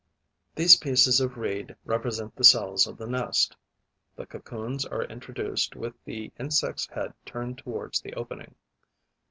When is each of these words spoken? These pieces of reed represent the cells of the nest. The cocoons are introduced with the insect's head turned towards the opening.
These 0.55 0.77
pieces 0.77 1.21
of 1.21 1.37
reed 1.37 1.75
represent 1.85 2.35
the 2.35 2.43
cells 2.43 2.87
of 2.87 2.97
the 2.97 3.05
nest. 3.05 3.55
The 4.15 4.25
cocoons 4.25 4.83
are 4.83 5.03
introduced 5.03 5.75
with 5.75 5.93
the 6.05 6.33
insect's 6.39 6.87
head 6.87 7.13
turned 7.23 7.59
towards 7.59 8.01
the 8.01 8.15
opening. 8.15 8.55